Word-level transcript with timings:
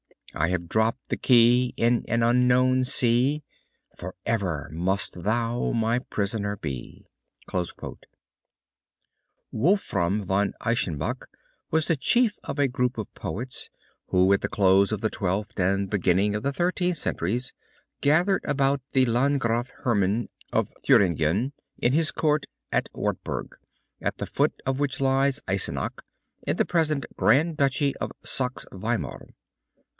I 0.33 0.47
have 0.49 0.67
dropped 0.69 1.09
the 1.09 1.17
key 1.17 1.73
In 1.77 2.05
an 2.07 2.23
unknown 2.23 2.85
sea. 2.85 3.43
Forever 3.95 4.69
must 4.71 5.23
thou 5.23 5.73
my 5.73 5.99
prisoner 5.99 6.55
be! 6.55 7.05
Wolfram 9.51 10.23
von 10.23 10.53
Eschenbach 10.65 11.27
was 11.69 11.85
the 11.87 11.97
chief 11.97 12.39
of 12.45 12.57
a 12.57 12.69
group 12.69 12.97
of 12.97 13.13
poets 13.13 13.69
who 14.07 14.31
at 14.33 14.41
the 14.41 14.47
close 14.47 14.91
of 14.93 15.01
the 15.01 15.09
Twelfth 15.09 15.59
and 15.59 15.87
beginning 15.89 16.33
of 16.33 16.43
the 16.43 16.53
Thirteenth 16.53 16.97
centuries 16.97 17.53
gathered 17.99 18.43
about 18.45 18.81
the 18.93 19.05
Landgraf 19.05 19.69
Hermann 19.83 20.29
of 20.53 20.71
Thuringen 20.83 21.51
in 21.77 21.93
his 21.93 22.09
court 22.09 22.45
on 22.73 22.83
the 22.91 22.99
Wartburg, 22.99 23.57
at 24.01 24.17
the 24.17 24.25
foot 24.25 24.53
of 24.65 24.79
which 24.79 24.99
lies 25.01 25.41
Eisenach, 25.47 26.01
in 26.47 26.55
the 26.55 26.65
present 26.65 27.05
Grand 27.17 27.57
Duchy 27.57 27.95
of 27.97 28.11
Saxe 28.23 28.65
Weimar. 28.71 29.27